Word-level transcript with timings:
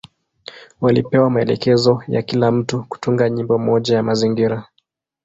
Walipewa 0.81 1.29
maelekezo 1.29 2.03
ya 2.07 2.21
kila 2.21 2.51
mtu 2.51 2.83
kutunga 2.89 3.29
nyimbo 3.29 3.57
moja 3.57 3.95
ya 3.95 4.03
mazingira. 4.03 4.65